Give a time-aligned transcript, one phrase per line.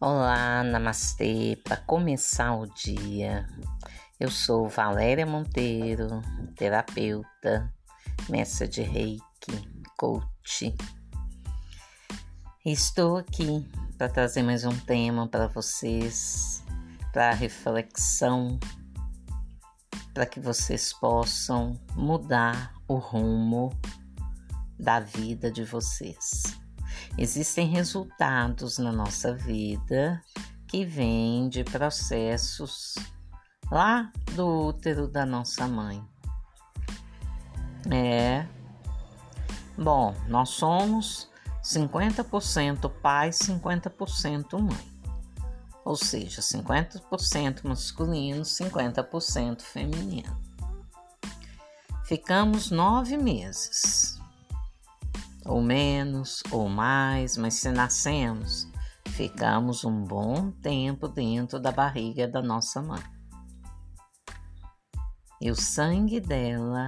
[0.00, 1.60] Olá, namastê.
[1.64, 3.48] Para começar o dia,
[4.20, 6.22] eu sou Valéria Monteiro,
[6.54, 7.74] terapeuta,
[8.28, 9.20] mestra de Reiki,
[9.96, 10.72] coach.
[12.64, 16.62] Estou aqui para trazer mais um tema para vocês,
[17.12, 18.56] para reflexão,
[20.14, 23.76] para que vocês possam mudar o rumo
[24.78, 26.56] da vida de vocês.
[27.16, 30.22] Existem resultados na nossa vida
[30.66, 32.94] que vêm de processos
[33.70, 36.04] lá do útero da nossa mãe.
[37.90, 38.46] É.
[39.76, 41.30] Bom, nós somos
[41.62, 44.98] 50% pai, 50% mãe.
[45.84, 50.36] Ou seja, 50% masculino, 50% feminino.
[52.04, 54.17] Ficamos nove meses
[55.48, 58.68] ou menos, ou mais, mas se nascemos,
[59.08, 63.02] ficamos um bom tempo dentro da barriga da nossa mãe.
[65.40, 66.86] E o sangue dela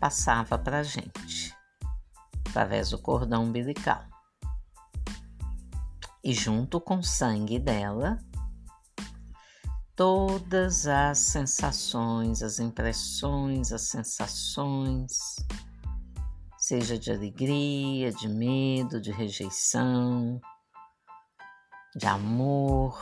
[0.00, 1.54] passava para a gente,
[2.48, 4.04] através do cordão umbilical.
[6.24, 8.18] E junto com o sangue dela,
[9.94, 15.36] todas as sensações, as impressões, as sensações,
[16.66, 20.40] seja de alegria, de medo, de rejeição,
[21.94, 22.98] de amor,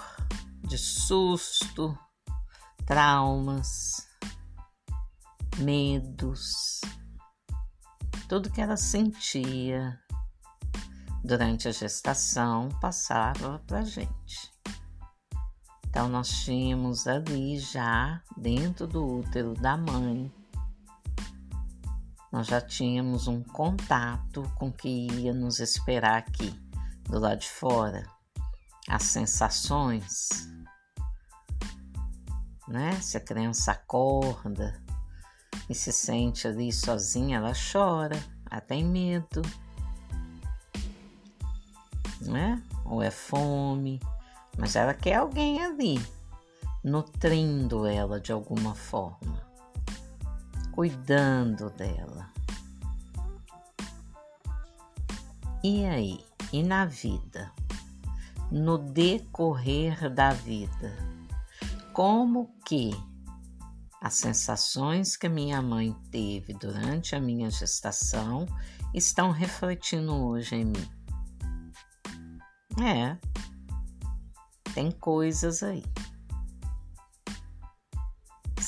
[0.66, 1.96] de susto,
[2.84, 4.04] traumas,
[5.58, 6.80] medos,
[8.28, 9.96] tudo que ela sentia
[11.22, 14.50] durante a gestação passava para gente.
[15.86, 20.41] Então, nós tínhamos ali já dentro do útero da mãe
[22.32, 26.58] nós já tínhamos um contato com o que ia nos esperar aqui,
[27.04, 28.08] do lado de fora.
[28.88, 30.48] As sensações,
[32.66, 32.98] né?
[33.02, 34.82] Se a criança acorda
[35.68, 38.18] e se sente ali sozinha, ela chora,
[38.50, 39.42] ela tem medo,
[42.22, 42.62] né?
[42.86, 44.00] Ou é fome,
[44.56, 46.02] mas ela quer alguém ali,
[46.82, 49.51] nutrindo ela de alguma forma
[50.72, 52.30] cuidando dela.
[55.62, 56.24] E aí?
[56.52, 57.52] E na vida?
[58.50, 60.92] No decorrer da vida?
[61.92, 62.90] Como que
[64.00, 68.46] as sensações que minha mãe teve durante a minha gestação
[68.92, 70.90] estão refletindo hoje em mim?
[72.82, 73.16] É,
[74.74, 75.84] tem coisas aí.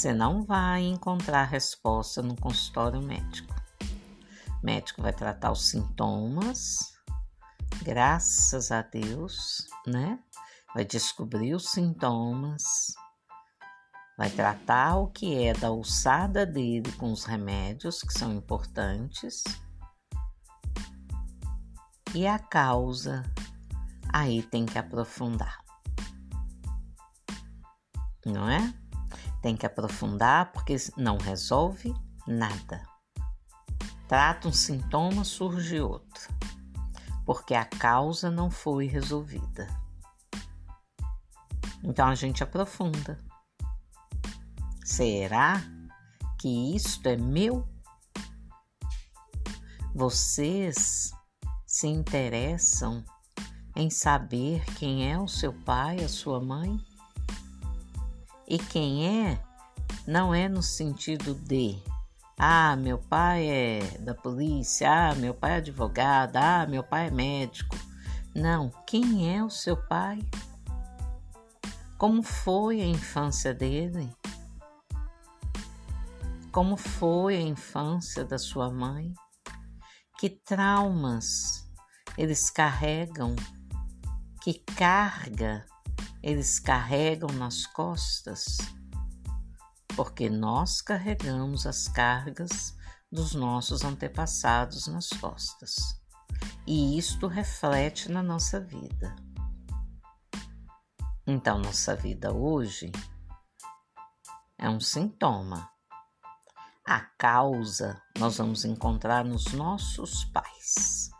[0.05, 3.55] Você não vai encontrar resposta no consultório médico.
[4.63, 6.93] O médico vai tratar os sintomas,
[7.83, 10.19] graças a Deus, né?
[10.75, 12.93] Vai descobrir os sintomas,
[14.19, 19.43] vai tratar o que é da alçada dele com os remédios que são importantes.
[22.15, 23.23] E a causa,
[24.13, 25.65] aí tem que aprofundar.
[28.27, 28.84] Não é?
[29.45, 31.95] Tem que aprofundar porque não resolve
[32.27, 32.83] nada.
[34.09, 36.35] Trata um sintoma, surge outro,
[37.27, 39.69] porque a causa não foi resolvida.
[41.83, 43.19] Então a gente aprofunda.
[44.83, 45.63] Será
[46.41, 47.69] que isto é meu?
[49.95, 51.13] Vocês
[51.67, 53.05] se interessam
[53.77, 56.83] em saber quem é o seu pai, a sua mãe?
[58.47, 59.43] E quem é,
[60.07, 61.83] não é no sentido de,
[62.39, 67.11] ah, meu pai é da polícia, ah, meu pai é advogado, ah, meu pai é
[67.11, 67.77] médico.
[68.35, 70.19] Não, quem é o seu pai?
[71.97, 74.15] Como foi a infância dele?
[76.53, 79.15] Como foi a infância da sua mãe?
[80.19, 81.67] Que traumas
[82.19, 83.35] eles carregam?
[84.43, 85.65] Que carga
[86.25, 88.57] eles carregam nas costas,
[89.89, 92.75] porque nós carregamos as cargas
[93.13, 95.77] dos nossos antepassados nas costas.
[96.67, 99.15] E isto reflete na nossa vida.
[101.27, 102.91] Então, nossa vida hoje
[104.57, 105.69] é um sintoma.
[106.87, 111.11] A causa nós vamos encontrar nos nossos pais.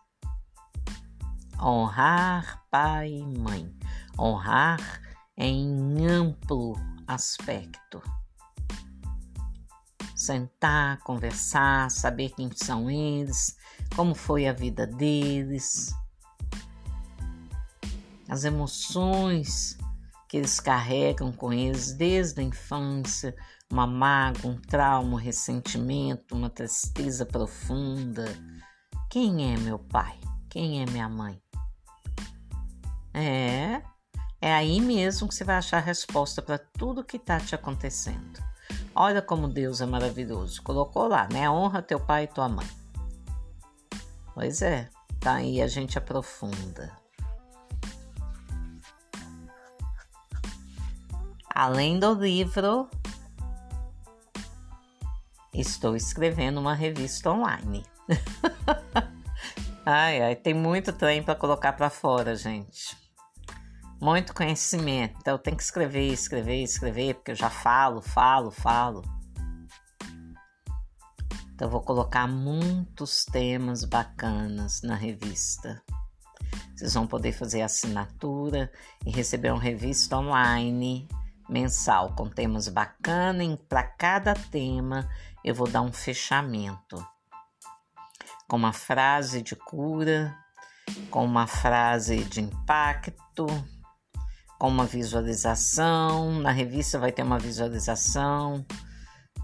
[1.61, 3.84] Honrar pai e mãe
[4.19, 5.03] honrar
[5.37, 6.75] em amplo
[7.07, 8.03] aspecto.
[10.15, 13.57] Sentar, conversar, saber quem são eles,
[13.95, 15.95] como foi a vida deles.
[18.29, 19.77] as emoções
[20.29, 23.37] que eles carregam com eles desde a infância,
[23.71, 28.25] uma mágoa, um trauma, um ressentimento, uma tristeza profunda.
[29.11, 30.19] Quem é meu pai?
[30.49, 31.41] Quem é minha mãe?
[33.13, 33.83] É,
[34.45, 38.45] é aí mesmo que você vai achar a resposta para tudo que está te acontecendo.
[38.95, 40.63] Olha como Deus é maravilhoso.
[40.63, 41.49] Colocou lá, né?
[41.49, 42.69] Honra teu pai e tua mãe.
[44.35, 46.93] Pois é, tá aí a gente aprofunda.
[51.49, 52.91] Além do livro,
[55.55, 57.83] estou escrevendo uma revista online.
[59.87, 63.04] ai, ai, tem muito trem para colocar para fora, gente.
[64.01, 65.17] Muito conhecimento.
[65.21, 69.03] Então, eu tenho que escrever, escrever, escrever, porque eu já falo, falo, falo.
[71.55, 75.83] Então, eu vou colocar muitos temas bacanas na revista.
[76.75, 78.71] Vocês vão poder fazer assinatura
[79.07, 81.09] e receber uma revista online
[81.49, 83.59] mensal com temas bacanas.
[83.69, 85.09] Para cada tema,
[85.45, 87.07] eu vou dar um fechamento
[88.49, 90.37] com uma frase de cura,
[91.11, 93.47] com uma frase de impacto,
[94.67, 96.39] uma visualização.
[96.41, 98.65] Na revista vai ter uma visualização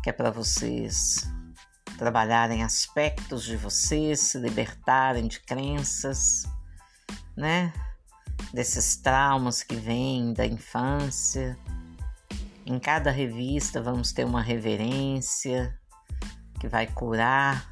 [0.02, 1.28] que é para vocês
[1.98, 6.44] trabalharem aspectos de vocês, se libertarem de crenças,
[7.36, 7.72] né?
[8.54, 11.58] Desses traumas que vêm da infância.
[12.64, 15.78] Em cada revista vamos ter uma reverência
[16.58, 17.68] que vai curar,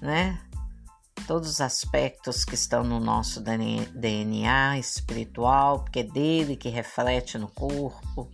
[0.00, 0.40] né?
[1.26, 7.48] Todos os aspectos que estão no nosso DNA espiritual, porque é dele que reflete no
[7.48, 8.30] corpo.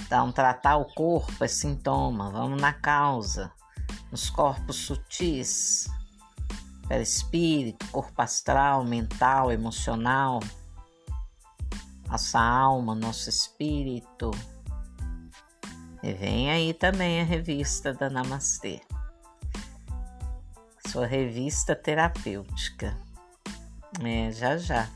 [0.00, 3.52] Então, tratar o corpo é sintoma, vamos na causa,
[4.10, 5.88] nos corpos sutis,
[6.86, 10.38] perispírito, corpo astral, mental, emocional,
[12.08, 14.30] nossa alma, nosso espírito.
[16.04, 18.80] E vem aí também a revista da Namastê
[20.92, 22.94] sua revista terapêutica.
[24.04, 24.90] É, já já.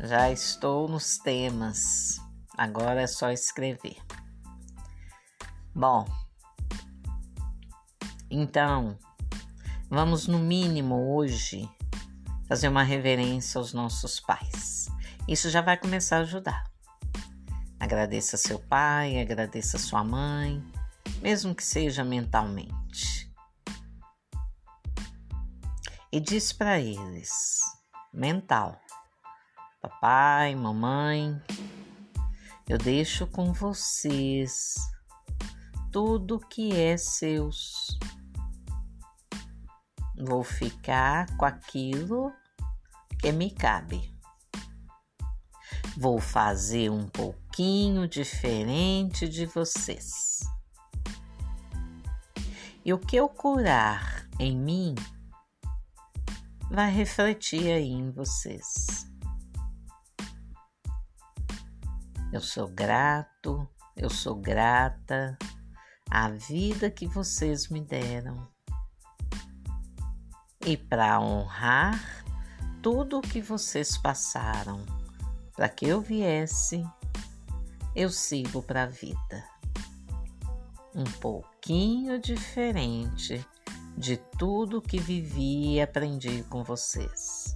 [0.00, 2.18] Já estou nos temas.
[2.56, 3.98] Agora é só escrever.
[5.74, 6.06] Bom,
[8.30, 8.98] então,
[9.90, 11.68] vamos no mínimo hoje
[12.48, 14.88] fazer uma reverência aos nossos pais.
[15.28, 16.64] Isso já vai começar a ajudar.
[17.78, 20.64] Agradeça seu pai, agradeça sua mãe,
[21.20, 23.23] mesmo que seja mentalmente.
[26.14, 27.60] E diz para eles:
[28.12, 28.80] mental,
[29.82, 31.42] papai, mamãe,
[32.68, 34.76] eu deixo com vocês
[35.90, 37.98] tudo que é seus.
[40.16, 42.32] Vou ficar com aquilo
[43.18, 44.16] que me cabe.
[45.96, 50.38] Vou fazer um pouquinho diferente de vocês.
[52.84, 54.94] E o que eu curar em mim
[56.74, 59.08] vai refletir aí em vocês.
[62.32, 65.38] Eu sou grato, eu sou grata
[66.10, 68.48] à vida que vocês me deram.
[70.66, 72.24] E para honrar
[72.82, 74.84] tudo o que vocês passaram,
[75.54, 76.84] para que eu viesse,
[77.94, 79.48] eu sigo para a vida.
[80.92, 83.46] Um pouquinho diferente
[83.96, 87.54] de tudo que vivi e aprendi com vocês.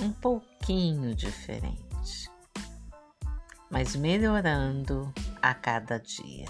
[0.00, 2.30] Um pouquinho diferente,
[3.70, 6.46] mas melhorando a cada dia.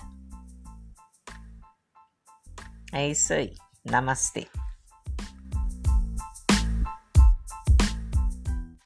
[2.92, 3.54] É isso aí.
[3.85, 4.49] Namastê.